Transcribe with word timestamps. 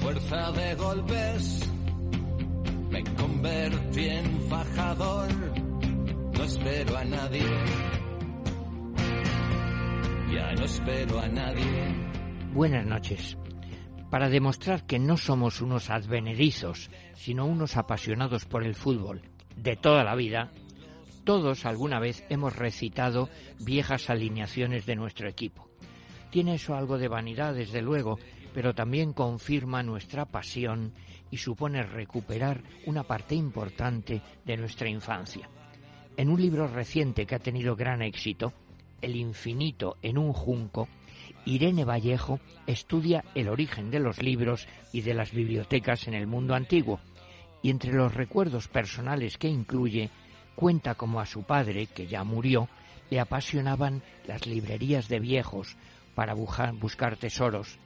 Fuerza 0.00 0.52
de 0.52 0.74
golpes 0.74 1.70
me 2.90 3.04
convertí 3.14 4.08
en 4.08 4.40
fajador. 4.48 5.28
No 6.36 6.44
espero 6.44 6.96
a 6.96 7.04
nadie. 7.04 7.44
Ya 10.32 10.52
no 10.54 10.64
espero 10.64 11.20
a 11.20 11.28
nadie. 11.28 11.94
Buenas 12.52 12.86
noches. 12.86 13.36
Para 14.10 14.28
demostrar 14.28 14.86
que 14.86 14.98
no 14.98 15.16
somos 15.16 15.60
unos 15.60 15.90
advenedizos, 15.90 16.90
sino 17.14 17.46
unos 17.46 17.76
apasionados 17.76 18.44
por 18.44 18.64
el 18.64 18.74
fútbol 18.74 19.22
de 19.56 19.76
toda 19.76 20.04
la 20.04 20.14
vida, 20.14 20.52
todos 21.24 21.66
alguna 21.66 21.98
vez 21.98 22.24
hemos 22.28 22.54
recitado 22.54 23.28
viejas 23.58 24.10
alineaciones 24.10 24.86
de 24.86 24.96
nuestro 24.96 25.28
equipo. 25.28 25.68
Tiene 26.36 26.56
eso 26.56 26.76
algo 26.76 26.98
de 26.98 27.08
vanidad, 27.08 27.54
desde 27.54 27.80
luego, 27.80 28.18
pero 28.52 28.74
también 28.74 29.14
confirma 29.14 29.82
nuestra 29.82 30.26
pasión 30.26 30.92
y 31.30 31.38
supone 31.38 31.82
recuperar 31.82 32.62
una 32.84 33.04
parte 33.04 33.34
importante 33.34 34.20
de 34.44 34.56
nuestra 34.58 34.86
infancia. 34.86 35.48
En 36.14 36.28
un 36.28 36.38
libro 36.38 36.68
reciente 36.68 37.24
que 37.24 37.36
ha 37.36 37.38
tenido 37.38 37.74
gran 37.74 38.02
éxito, 38.02 38.52
El 39.00 39.16
infinito 39.16 39.96
en 40.02 40.18
un 40.18 40.34
junco, 40.34 40.88
Irene 41.46 41.86
Vallejo 41.86 42.38
estudia 42.66 43.24
el 43.34 43.48
origen 43.48 43.90
de 43.90 44.00
los 44.00 44.20
libros 44.20 44.68
y 44.92 45.00
de 45.00 45.14
las 45.14 45.32
bibliotecas 45.32 46.06
en 46.06 46.12
el 46.12 46.26
mundo 46.26 46.54
antiguo, 46.54 47.00
y 47.62 47.70
entre 47.70 47.94
los 47.94 48.12
recuerdos 48.12 48.68
personales 48.68 49.38
que 49.38 49.48
incluye 49.48 50.10
cuenta 50.54 50.96
como 50.96 51.18
a 51.18 51.24
su 51.24 51.44
padre, 51.44 51.86
que 51.86 52.06
ya 52.06 52.24
murió, 52.24 52.68
le 53.08 53.20
apasionaban 53.20 54.02
las 54.26 54.46
librerías 54.46 55.08
de 55.08 55.18
viejos 55.20 55.78
para 56.16 56.34
buscar 56.34 57.16
tesoros 57.16 57.78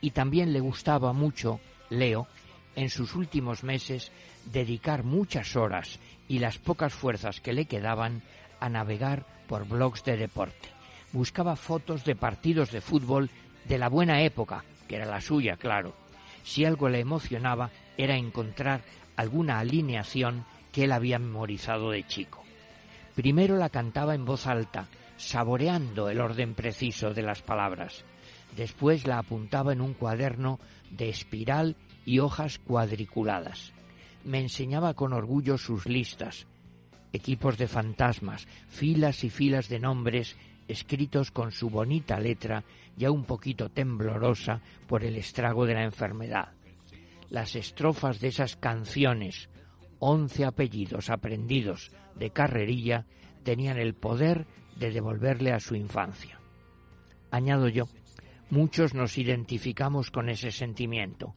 y 0.00 0.10
también 0.10 0.52
le 0.52 0.60
gustaba 0.60 1.12
mucho, 1.12 1.60
Leo, 1.90 2.26
en 2.74 2.90
sus 2.90 3.14
últimos 3.14 3.62
meses, 3.62 4.10
dedicar 4.46 5.04
muchas 5.04 5.54
horas 5.54 6.00
y 6.28 6.40
las 6.40 6.58
pocas 6.58 6.92
fuerzas 6.92 7.40
que 7.40 7.52
le 7.52 7.66
quedaban 7.66 8.22
a 8.60 8.68
navegar 8.68 9.24
por 9.46 9.66
blogs 9.66 10.04
de 10.04 10.16
deporte. 10.16 10.68
Buscaba 11.12 11.54
fotos 11.54 12.04
de 12.04 12.16
partidos 12.16 12.72
de 12.72 12.80
fútbol 12.80 13.30
de 13.64 13.78
la 13.78 13.88
buena 13.88 14.22
época, 14.22 14.64
que 14.88 14.96
era 14.96 15.06
la 15.06 15.20
suya, 15.20 15.56
claro. 15.56 15.94
Si 16.42 16.64
algo 16.64 16.88
le 16.88 16.98
emocionaba 16.98 17.70
era 17.96 18.16
encontrar 18.16 18.82
alguna 19.16 19.60
alineación 19.60 20.44
que 20.72 20.84
él 20.84 20.92
había 20.92 21.20
memorizado 21.20 21.92
de 21.92 22.04
chico. 22.06 22.42
Primero 23.14 23.56
la 23.56 23.68
cantaba 23.68 24.16
en 24.16 24.24
voz 24.24 24.46
alta, 24.46 24.88
saboreando 25.18 26.08
el 26.08 26.20
orden 26.20 26.54
preciso 26.54 27.12
de 27.12 27.22
las 27.22 27.42
palabras. 27.42 28.04
Después 28.56 29.06
la 29.06 29.18
apuntaba 29.18 29.74
en 29.74 29.82
un 29.82 29.92
cuaderno 29.92 30.58
de 30.90 31.10
espiral 31.10 31.76
y 32.06 32.20
hojas 32.20 32.58
cuadriculadas. 32.58 33.74
Me 34.24 34.40
enseñaba 34.40 34.94
con 34.94 35.12
orgullo 35.12 35.58
sus 35.58 35.86
listas, 35.86 36.46
equipos 37.12 37.58
de 37.58 37.68
fantasmas, 37.68 38.46
filas 38.68 39.24
y 39.24 39.30
filas 39.30 39.68
de 39.68 39.80
nombres 39.80 40.36
escritos 40.68 41.30
con 41.30 41.50
su 41.50 41.70
bonita 41.70 42.20
letra 42.20 42.64
ya 42.96 43.10
un 43.10 43.24
poquito 43.24 43.70
temblorosa 43.70 44.60
por 44.86 45.04
el 45.04 45.16
estrago 45.16 45.66
de 45.66 45.74
la 45.74 45.84
enfermedad. 45.84 46.52
Las 47.30 47.56
estrofas 47.56 48.20
de 48.20 48.28
esas 48.28 48.56
canciones, 48.56 49.48
once 49.98 50.44
apellidos 50.44 51.10
aprendidos 51.10 51.90
de 52.14 52.30
carrerilla 52.30 53.06
tenían 53.44 53.78
el 53.78 53.94
poder 53.94 54.46
de 54.78 54.90
devolverle 54.90 55.52
a 55.52 55.60
su 55.60 55.74
infancia. 55.74 56.40
Añado 57.30 57.68
yo, 57.68 57.88
muchos 58.50 58.94
nos 58.94 59.18
identificamos 59.18 60.10
con 60.10 60.28
ese 60.28 60.50
sentimiento. 60.50 61.34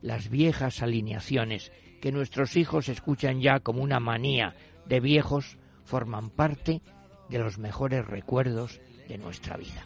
Las 0.00 0.28
viejas 0.28 0.82
alineaciones 0.82 1.72
que 2.00 2.12
nuestros 2.12 2.56
hijos 2.56 2.88
escuchan 2.88 3.40
ya 3.40 3.60
como 3.60 3.82
una 3.82 4.00
manía 4.00 4.54
de 4.86 5.00
viejos 5.00 5.58
forman 5.84 6.30
parte 6.30 6.80
de 7.28 7.38
los 7.38 7.58
mejores 7.58 8.06
recuerdos 8.06 8.80
de 9.08 9.18
nuestra 9.18 9.56
vida. 9.56 9.84